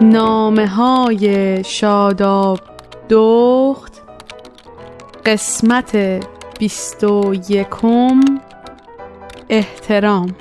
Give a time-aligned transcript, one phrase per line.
[0.00, 2.60] نامه های شاداب
[3.10, 4.02] دخت
[5.26, 5.96] قسمت
[6.58, 8.20] بیست و یکم
[9.48, 10.34] احترام.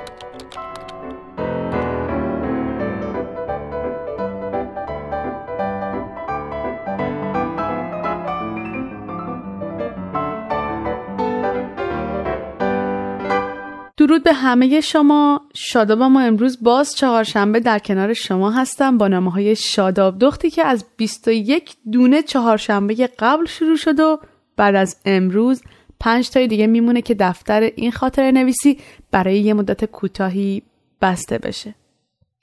[14.13, 15.41] درود به همه شما.
[15.53, 20.65] شاداب ما امروز باز چهارشنبه در کنار شما هستم با نامه های شاداب دختی که
[20.65, 24.19] از 21 دونه چهارشنبه قبل شروع شد و
[24.57, 25.61] بعد از امروز
[25.99, 28.79] پنج تای دیگه میمونه که دفتر این خاطر نویسی
[29.11, 30.64] برای یه مدت کوتاهی
[31.01, 31.75] بسته بشه.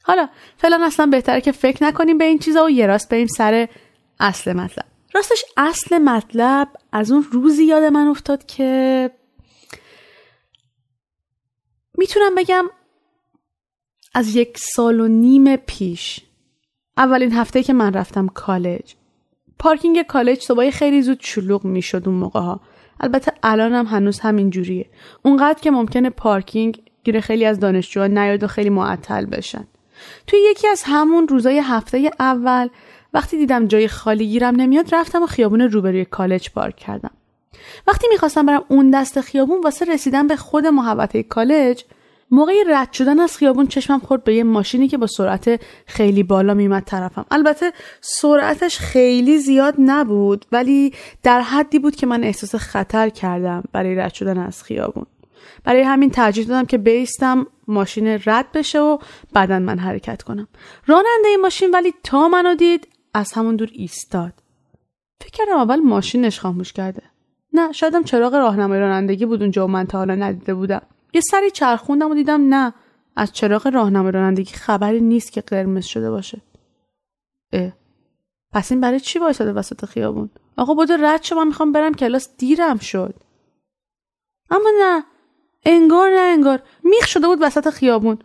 [0.03, 3.69] حالا فعلا اصلا بهتره که فکر نکنیم به این چیزا و یه راست بریم سر
[4.21, 4.85] اصل مطلب.
[5.15, 9.11] راستش اصل مطلب از اون روزی یاد من افتاد که
[12.01, 12.65] می‌تونم بگم
[14.15, 16.21] از یک سال و نیم پیش
[16.97, 18.95] اولین هفته که من رفتم کالج.
[19.59, 22.61] پارکینگ کالج صبح خیلی زود شلوغ می‌شد اون موقع ها.
[23.01, 24.87] البته الان هم هنوز همین جوریه.
[25.23, 29.67] اونقدر که ممکنه پارکینگ گیر خیلی از دانشجوها نیاد و خیلی معطل بشن.
[30.27, 32.69] توی یکی از همون روزای هفته اول
[33.15, 37.11] وقتی دیدم جای خالی گیرم نمیاد رفتم و خیابون روبروی کالج پارک کردم.
[37.87, 41.85] وقتی می‌خواستم برم اون دست خیابون واسه رسیدن به خود محوطه کالج
[42.31, 46.55] موقع رد شدن از خیابون چشمم خورد به یه ماشینی که با سرعت خیلی بالا
[46.55, 47.27] میمد طرفم.
[47.31, 53.95] البته سرعتش خیلی زیاد نبود ولی در حدی بود که من احساس خطر کردم برای
[53.95, 55.07] رد شدن از خیابون.
[55.65, 58.99] برای همین ترجیح دادم که بیستم ماشین رد بشه و
[59.33, 60.49] بعدا من حرکت کنم.
[60.87, 64.33] راننده این ماشین ولی تا منو دید از همون دور ایستاد.
[65.21, 67.10] فکر کردم اول ماشینش خاموش کرده.
[67.53, 70.83] نه شایدم چراغ راهنمای رانندگی بود اونجا و من تا حالا ندیده بودم.
[71.15, 72.75] یه سری چرخوندم و دیدم نه
[73.17, 76.41] از چراغ راهنمای رانندگی خبری نیست که قرمز شده باشه.
[77.53, 77.73] اه.
[78.53, 82.29] پس این برای چی وایساده وسط خیابون؟ آقا بودو رد شو من می‌خوام برم کلاس
[82.39, 83.15] دیرم شد.
[84.51, 85.05] اما نه
[85.65, 86.63] انگار نه انگار.
[86.85, 88.19] میخ شده بود وسط خیابون.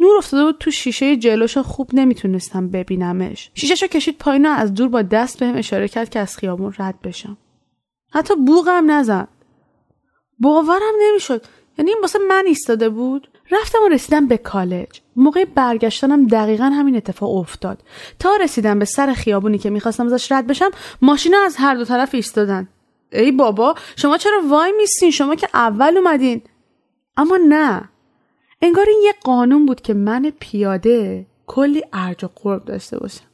[0.00, 3.50] نور افتاده بود تو شیشه جلوش خوب نمی‌تونستم ببینمش.
[3.54, 7.36] شیشهشو کشید پایین از دور با دست بهم اشاره کرد که از خیابون رد بشم.
[8.12, 9.28] حتی بوغم نزد.
[10.38, 11.44] باورم نمی‌شد.
[11.78, 13.28] یعنی این واسه من ایستاده بود.
[13.50, 15.00] رفتم و رسیدم به کالج.
[15.16, 17.82] موقع برگشتنم دقیقا همین اتفاق افتاد.
[18.18, 20.70] تا رسیدم به سر خیابونی که می‌خواستم ازش رد بشم
[21.02, 22.68] ماشینا از هر دو طرف ایستادن.
[23.12, 26.42] ای بابا شما چرا وای میستین شما که اول اومدین.
[27.16, 27.88] اما نه.
[28.62, 33.24] انگار این یه قانون بود که من پیاده کلی ارج و قرب داشته باشم.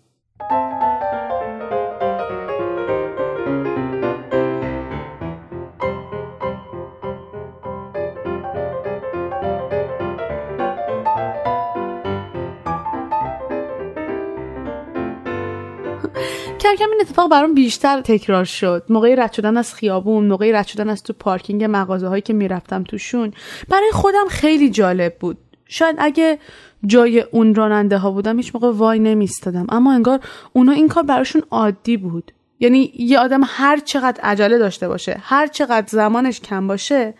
[16.79, 18.85] کم این اتفاق برام بیشتر تکرار شد.
[18.89, 22.83] موقع رد شدن از خیابون موقع رد شدن از تو پارکینگ مغازه هایی که می‌رفتم
[22.83, 23.33] توشون
[23.69, 25.39] برای خودم خیلی جالب بود.
[25.67, 26.39] شاید اگه
[26.87, 30.21] جای اون راننده ها بودم هیچ موقع وای نمیستادم اما انگار
[30.53, 32.33] اونا این کار براشون عادی بود.
[32.61, 37.15] یعنی یه آدم هر چقدر عجله داشته باشه هر چقدر زمانش کم باشه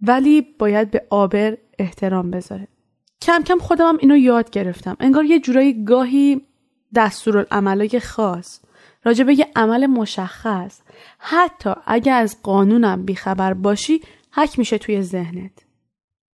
[0.00, 2.68] ولی باید به آبر احترام بذاره.
[3.22, 4.96] کم کم خودم اینو یاد گرفتم.
[5.00, 6.40] انگار یه جورایی گاهی
[6.94, 8.60] دستورالعملای خاص.
[9.04, 10.80] راجع به یه عمل مشخص.
[11.18, 14.00] حتی اگه از قانونم بیخبر باشی
[14.32, 15.52] حک میشه توی ذهنت.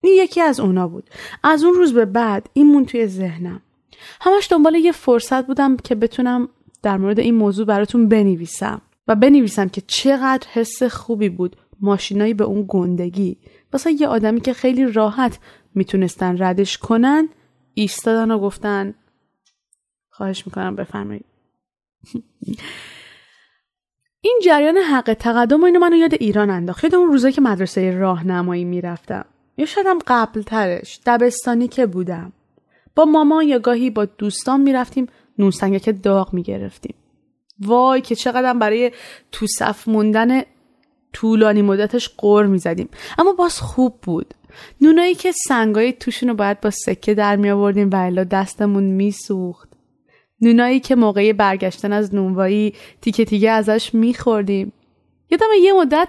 [0.02, 1.10] این یکی از اونا بود.
[1.42, 3.62] از اون روز به بعد این مون توی ذهنم.
[4.20, 6.48] همش دنبال یه فرصت بودم که بتونم
[6.82, 12.44] در مورد این موضوع براتون بنویسم و بنویسم که چقدر حس خوبی بود ماشینایی به
[12.44, 13.36] اون گندگی.
[13.72, 15.38] واسه یه آدمی که خیلی راحت
[15.74, 17.28] می‌تونستن ردش کنن
[17.74, 18.94] ایستادن و گفتن
[20.10, 21.29] خواهش می‌کنم بفرمایید.
[24.22, 26.84] این جریان حق تقدم اینو منو یاد ایران انداخت.
[26.84, 29.24] یاد اون روزایی که مدرسه راهنمایی می‌رفتم.
[29.58, 32.32] یا شایدم قبل ترش دبستانی که بودم.
[32.94, 35.06] با مامان یا گاهی با دوستان می‌رفتیم.
[35.78, 36.94] که داغ می‌گرفتیم.
[37.60, 38.92] وای که چقدر برای
[39.32, 40.42] تو صف موندن
[41.12, 42.88] طولانی مدتش قر می‌زدیم.
[43.18, 44.34] اما باز خوب بود.
[44.80, 49.69] نونایی که سنگایی توشون رو باید با سکه در می آوردیم و الا دستمون میسوخت.
[50.42, 54.72] نونایی که موقعی برگشتن از نونوایی تیکه تیکه ازش میخوردیم
[55.30, 56.08] یادم یه مدت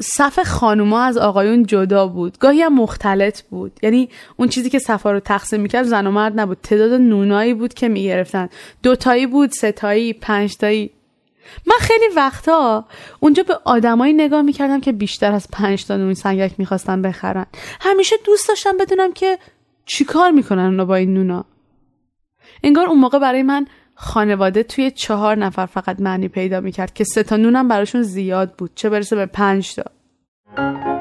[0.00, 2.38] صف خانوما از آقایون جدا بود.
[2.38, 3.72] گاهی هم مختلط بود.
[3.82, 6.58] یعنی اون چیزی که صفا رو تقسیم می‌کرد زن و مرد نبود.
[6.62, 8.48] تعداد نونایی بود که می‌گرفتن.
[8.82, 10.90] دوتایی بود ستایی پنجتایی.
[11.66, 12.84] من خیلی وقتا
[13.20, 17.46] اونجا به آدمایی نگاه می‌کردم که بیشتر از پنج تا نون سنگک می‌خواستن بخرن.
[17.80, 19.38] همیشه دوست داشتم بدونم که
[19.86, 21.44] چیکار می‌کنن اونا با این نونا.
[22.62, 27.22] انگار اون موقع برای من خانواده توی چهار نفر فقط معنی پیدا می‌کرد که سه
[27.22, 28.70] تا نونم براشون زیاد بود.
[28.74, 30.91] چه برسه به پنج تا.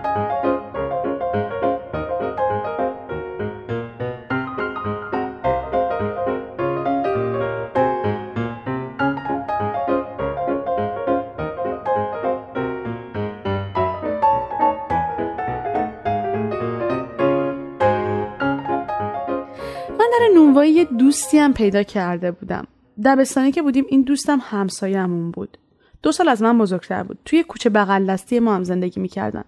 [21.32, 22.68] دوستی هم پیدا کرده بودم.
[23.06, 25.58] دبستانی که بودیم این دوستم همسایه‌مون بود.
[26.04, 27.20] دو سال از من بزرگتر بود.
[27.26, 29.44] توی کوچه بغل دستی ما هم زندگی می‌کردن.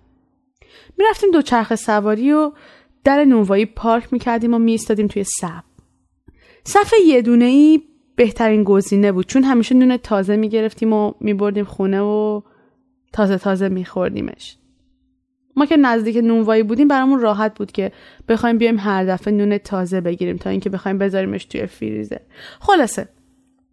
[0.97, 2.51] می‌رفتیم دو چرخ سواری و
[3.03, 5.63] در نونوایی پارک می‌کردیم و میستادیم توی صف.
[6.63, 7.81] صف یه دونه ای
[8.15, 9.25] بهترین گزینه بود.
[9.25, 12.41] چون همیشه نون تازه می‌گرفتیم و میبردیم خونه و
[13.13, 14.57] تازه تازه میخوردیمش.
[15.55, 17.91] ما که نزدیک نونوایی بودیم برامون راحت بود که
[18.27, 22.17] بخوایم بیایم هر دفعه نون تازه بگیریم تا اینکه بخوایم بذاریمش توی فریزر.
[22.59, 23.09] خلاصه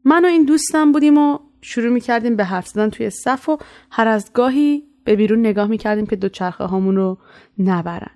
[0.05, 3.59] من و این دوستم بودیم و شروع می‌کردیم به حرف زدن توی صف و
[3.91, 7.19] هر از گاهی به بیرون نگاه می‌کردیم که دو چرخه هامون رو
[7.59, 8.11] نبرن.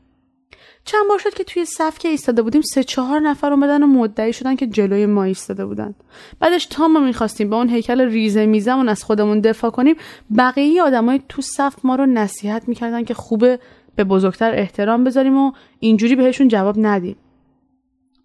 [0.85, 4.33] چند بار شد که توی صف که ایستاده بودیم سه چهار نفر اومدن و مدعی
[4.33, 5.95] شدن که جلوی ما ایستاده بودن.
[6.41, 9.97] بعدش تا ما می‌خواستیم با اون هیکل ریزه میزمون از خودمون دفاع کنیم
[10.39, 13.59] بقیه آدمای تو صف ما رو نصیحت می‌کردن که خوبه
[13.97, 17.17] به بزرگتر احترام بذاریم و اینجوری بهشون جواب ندیم.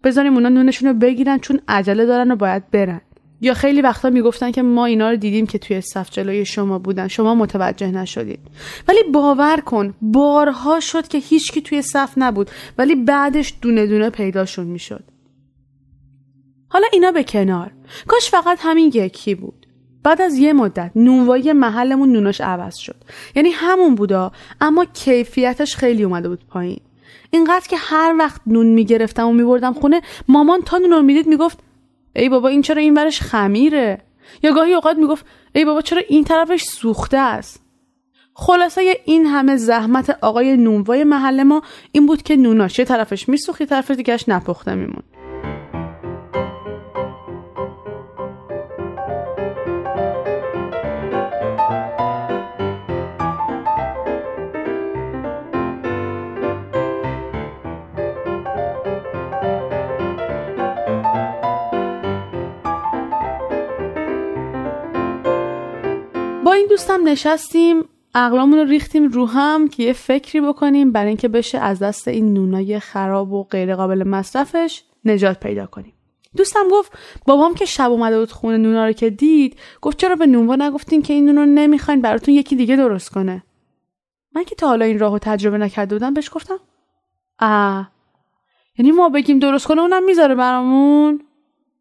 [0.04, 3.00] بذاریم اونا نونشون رو بگیرن چون عجله دارن و باید برن.
[3.40, 7.08] یا خیلی وقتا می‌گفتن که ما اینا رو دیدیم که توی صف جلوی شما بودن.
[7.08, 8.40] شما متوجه نشدید.
[8.88, 12.50] ولی باور کن بارها شد که هیچکی توی صف نبود.
[12.78, 15.04] ولی بعدش دونه دونه پیداشون می‌شد.
[16.68, 17.72] حالا اینا به کنار.
[18.06, 19.66] کاش فقط همین یکی بود.
[20.02, 22.96] بعد از یه مدت نونوایی محلمون نوناش عوض شد.
[23.36, 26.80] یعنی همون بودا اما کیفیتش خیلی اومده بود پایین.
[27.30, 31.58] اینقدر که هر وقت نون می‌گرفتم و میبردم خونه مامان تا نون رو می‌دید می‌گفت
[32.16, 34.02] ای بابا این چرا این برش خمیره؟
[34.42, 37.62] یا گاهی اوقات می‌گفت ای بابا چرا این طرفش سوخته است؟
[38.34, 41.62] خلاصه این همه زحمت آقای نونوای محل ما
[41.92, 45.02] این بود که نوناش یه طرفش میسوخت یه طرف دیگهش نپخته میمون.
[66.50, 71.28] با این دوستم نشستیم اقلامون رو ریختیم رو هم که یه فکری بکنیم برای اینکه
[71.28, 75.92] بشه از دست این نونای خراب و غیر قابل مصرفش نجات پیدا کنیم.
[76.36, 80.26] دوستم گفت بابام که شب اومده بود خونه نونا رو که دید گفت چرا به
[80.26, 83.42] نونوا نگفتین که این نون نمی‌خواین براتون یکی دیگه درست کنه؟
[84.34, 86.60] من که تا حالا این راهو تجربه نکرده بودم بهش گفتم
[87.38, 87.90] آه
[88.78, 91.20] یعنی ما بگیم درست کنه اونم می‌ذاره برامون؟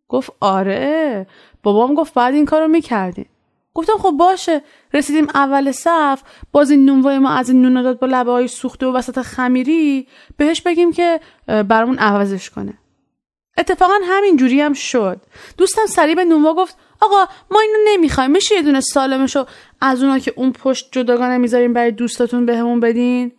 [0.07, 1.27] گفت آره
[1.63, 3.25] بابام گفت بعد این کارو می‌کردین.
[3.73, 4.61] گفتم خب باشه
[4.93, 6.21] رسیدیم اول صف
[6.51, 10.07] باز این نونوای ما از این نون داد با لبه های سوخته و وسط خمیری
[10.37, 12.73] بهش بگیم که برامون عوضش کنه.
[13.57, 15.21] اتفاقا همین جوری هم شد.
[15.57, 19.45] دوستم سریع به نونوا گفت آقا ما اینو نمی‌خوایم میشه یه دونه سالمشو
[19.81, 23.31] از اونا که اون پشت جداگانه می‌ذاریم برای دوستاتون بهمون بدین؟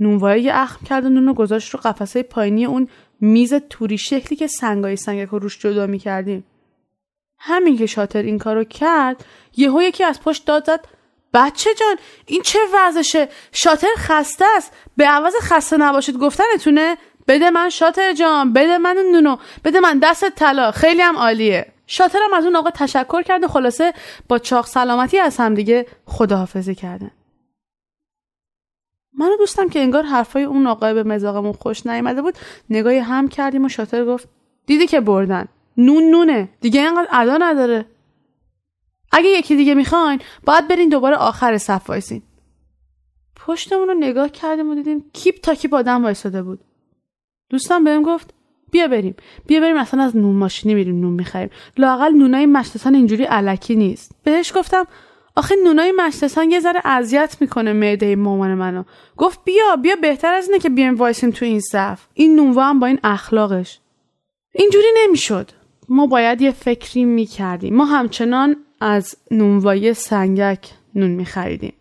[0.00, 2.88] نونوایی یه اخم کرد و نونو گذاشت رو قفسه پایینی اون
[3.20, 6.44] میز توری شکلی که سنگای سنگک رو روش جدا می‌کردیم.
[7.40, 9.24] همین که شاتر این کارو کرد
[9.56, 10.84] یهو یکی از پشت داد زد
[11.34, 14.72] بچه جان این چه وضعشه شاتر خسته است.
[14.96, 16.96] به عوض خسته نباشید گفتنتونه؟
[17.28, 21.72] بده من شاتر جان بده من نونو بده من دست طلا خیلی هم عالیه.
[21.86, 23.92] شاترم از اون آقا تشکر کرده خلاصه
[24.28, 27.10] با چاق سلامتی از هم دیگه خداحافظی کردن
[29.12, 32.34] من و دوستم که انگار حرفای اون آقاهه به مذاقمون خوش نیامده بود
[32.70, 34.28] نگاهی به هم کردیم و شاطر گفت
[34.66, 35.48] دیدی که بردن.
[35.76, 36.48] نون نونه.
[36.60, 37.86] دیگه اینقدر ادا نداره.
[39.12, 42.22] اگه یکی دیگه می‌خواین باید برین دوباره آخر صف وایسین.
[43.36, 46.60] پشتمون رو نگاه کردیم و دیدیم کیپ تا کیپ آدم وایساده بود.
[47.50, 48.34] دوستم بهم گفت
[48.70, 49.14] بیا بریم.
[49.46, 51.50] بیا بریم اصلا از نون ماشینی میریم نون می‌خریم.
[51.76, 54.12] لااقل نونای مشتسان اینجوری الکی نیست.
[54.24, 54.86] بهش گفتم
[55.36, 58.84] آخه نونای مشتسان یه ذره اذیت می‌کنه معده مامان منو.
[59.16, 62.06] گفت بیا بیا بهتر از اینه که بیایم وایسیم تو این صف.
[62.14, 63.80] این نونوا هم با این اخلاقش.
[64.52, 65.50] اینجوری نمی‌شد.
[65.90, 67.76] ما باید یه فکری می کردیم.
[67.76, 71.72] ما همچنان از نونوایی سنگک نون می خریدیم.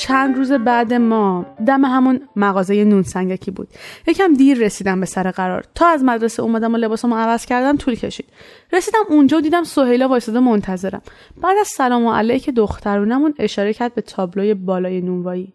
[0.00, 3.68] چند روز بعد ما دم همون مغازه نون سنگکی بود.
[4.06, 5.64] یکم دیر رسیدم به سر قرار.
[5.74, 8.26] تا از مدرسه اومدم و لباسمو عوض کردم طول کشید.
[8.72, 11.02] رسیدم اونجا و دیدم سهیلا وایساده منتظرم.
[11.42, 15.52] بعد از سلام و علیک دخترونمون اشاره کرد به تابلوی بالای نونوایی.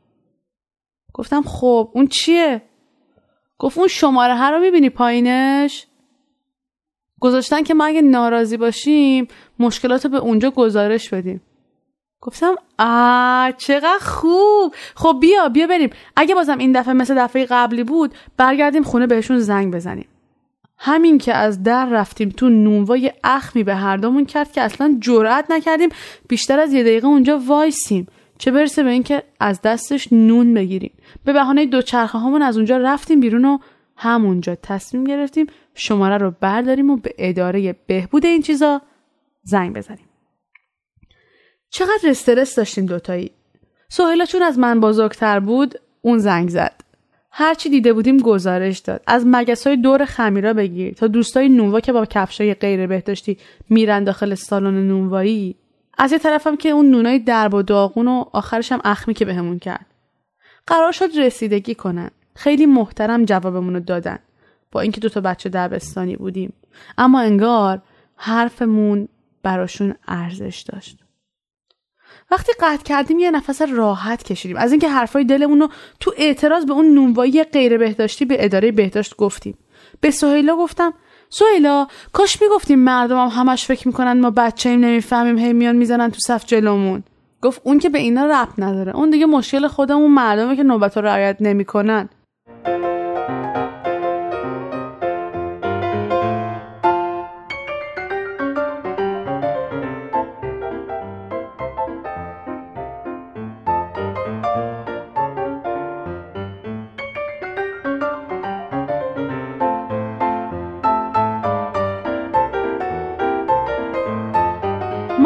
[1.13, 2.61] گفتم خب اون چیه؟
[3.59, 5.87] گفت اون شماره هر رو می‌بینی پایینش؟
[7.19, 9.27] گذاشتن که ما اگه ناراضی باشیم
[9.59, 11.41] مشکلات به اونجا گزارش بدیم.
[12.21, 14.75] گفتم آ چقدر خوب.
[14.95, 15.89] خب بیا بیا بریم.
[16.15, 20.07] اگه بازم این دفعه مثل دفعه قبلی بود برگردیم خونه بهشون زنگ بزنیم.
[20.77, 25.51] همین که از در رفتیم تو نونوای اخمی به هر دومون کرد که اصلا جرأت
[25.51, 25.89] نکردیم
[26.27, 28.07] بیشتر از یه دقیقه اونجا وایسیم.
[28.37, 30.91] چه برسه به اینکه از دستش نون بگیریم.
[31.23, 33.57] به بهانه دوچرخه هامون از اونجا رفتیم بیرون و
[33.97, 38.81] همونجا تصمیم گرفتیم شماره رو برداریم و به اداره بهبود این چیزا
[39.43, 40.04] زنگ بزنیم.
[41.69, 43.31] چقدر استرس داشتیم دوتایی؟
[43.89, 46.81] سهیلا چون از من بزرگتر بود اون زنگ زد.
[47.31, 49.01] هرچی دیده بودیم گزارش داد.
[49.07, 53.37] از مگس های دور خمیرا بگیر تا دوستای نونوا که با کفشای غیر بهداشتی
[53.69, 55.55] میرن داخل سالن نونوایی.
[55.97, 59.59] از یه طرفم که اون نونای درب و داغون و آخرش هم اخمی که بهمون
[59.59, 59.85] کرد.
[60.67, 62.11] قرار شد رسیدگی کنن.
[62.35, 64.19] خیلی محترم جوابمون رو دادن.
[64.71, 66.53] با اینکه دوتا بچه دبستانی بودیم.
[66.97, 67.81] اما انگار
[68.15, 69.07] حرفمون
[69.43, 71.04] براشون ارزش داشت.
[72.31, 74.57] وقتی قطع کردیم یه نفس راحت کشیدیم.
[74.57, 79.15] از اینکه حرفای دلمون رو تو اعتراض به اون نونوایی غیر بهداشتی به اداره بهداشت
[79.15, 79.57] گفتیم.
[80.01, 80.93] به سهیلا گفتم
[81.29, 86.11] سهیلا کاش می‌گفتیم مردم هم همش فکر می‌کنن ما بچه ایم نمی‌فهمیم هی میان می‌زنن
[86.11, 87.03] تو صف جلومون.
[87.41, 88.95] گفت اون که به اینا ربط نداره.
[88.95, 92.09] اون دیگه مشکل خودمون مردمه که نوبت رو رعایت نمی‌کنن.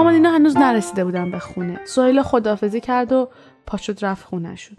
[0.09, 1.79] مامان اینا هنوز نرسیده بودن به خونه.
[1.85, 3.29] سهیلا خدافزی کرد و
[3.65, 4.77] پاشد رفت خونه شد.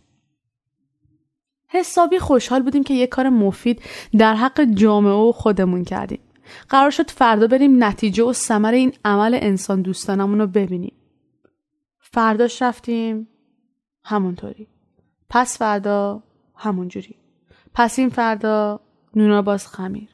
[1.68, 3.82] حسابی خوشحال بودیم که یه کار مفید
[4.18, 6.20] در حق جامعه و خودمون کردیم.
[6.68, 10.94] قرار شد فردا بریم نتیجه و ثمر این عمل انسان دوستانمون رو ببینیم.
[11.98, 13.28] فرداش رفتیم
[14.04, 14.68] همونطوری.
[15.28, 16.22] پس فردا
[16.56, 17.16] همونجوری.
[17.74, 18.80] پس این فردا
[19.14, 20.08] نونا باز خمیر.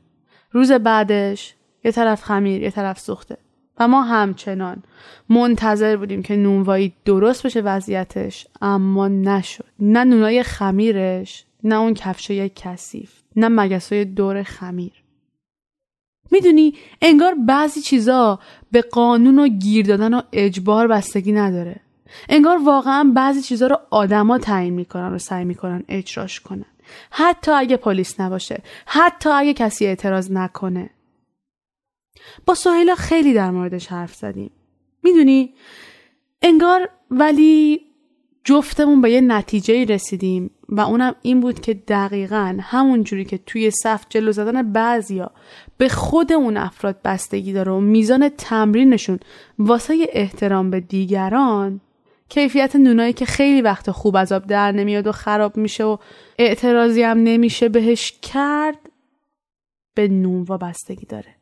[0.50, 1.54] روز بعدش
[1.84, 3.45] یه طرف خمیر یه طرف سوخته.
[3.78, 4.82] و ما همچنان
[5.28, 9.64] منتظر بودیم که نونوایی درست بشه وضعیتش اما نشد.
[9.80, 14.92] نه نونای خمیرش نه اون کفشای کثیف نه مگسای دور خمیر.
[16.30, 18.38] می‌دونی انگار بعضی چیزا
[18.72, 21.80] به قانون و گیر دادن و اجبار بستگی نداره.
[22.28, 26.64] انگار واقعا بعضی چیزا رو آدما تعیین می‌کنن و سعی می‌کنن اجراش کنن.
[27.10, 30.90] حتی اگه پلیس نباشه حتی اگه کسی اعتراض نکنه.
[32.46, 34.50] با سهیلا خیلی در موردش حرف زدیم.
[35.02, 35.54] می‌دونی؟
[36.42, 37.80] انگار ولی
[38.44, 43.70] جفتمون به یه نتیجه رسیدیم و اونم این بود که دقیقا همون جوری که توی
[43.70, 45.30] صف جلو زدن بعضیا
[45.78, 49.18] به خود اون افراد بستگی داره و میزان تمرینشون
[49.58, 51.80] واسه احترام به دیگران
[52.28, 55.96] کیفیت نونایی که خیلی وقت خوب از آب در نمیاد و خراب میشه و
[56.38, 58.78] اعتراضی هم نمیشه بهش کرد
[59.94, 61.35] به نونوا بستگی داره.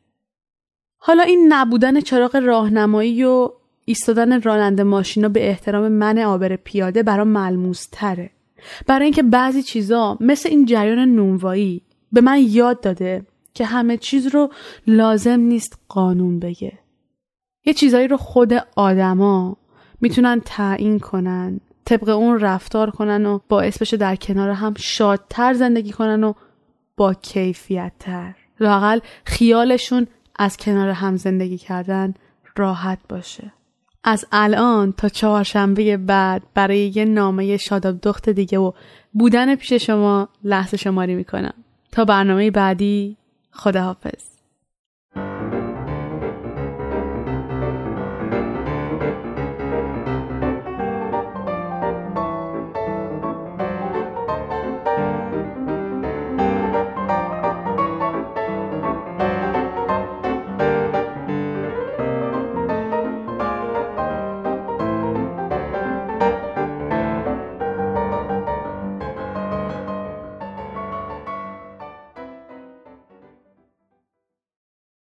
[1.07, 3.49] حالا این نبودن چراغ راهنمایی و
[3.85, 8.29] ایستادن راننده ماشینا به احترام من آبر پیاده برام ملموس تره.
[8.87, 11.81] برای اینکه بعضی چیزا مثل این جریان نونوایی
[12.11, 14.49] به من یاد داده که همه چیز رو
[14.87, 16.73] لازم نیست قانون بگه.
[17.65, 19.57] یه چیزایی رو خود آدما
[20.01, 25.91] می‌تونن تعیین کنن طبق اون رفتار کنن و باعث بشه در کنار هم شادتر زندگی
[25.91, 26.33] کنن و
[26.97, 28.35] با کیفیت تر.
[29.25, 30.07] خیالشون
[30.39, 32.13] از کنار هم زندگی کردن
[32.55, 33.51] راحت باشه.
[34.03, 38.71] از الان تا چهارشنبه بعد برای یه نامه شاداب دخت دیگه و
[39.13, 41.53] بودن پیش شما لحظه شماری می‌کنم
[41.91, 43.17] تا برنامه بعدی
[43.51, 44.34] خداحافظ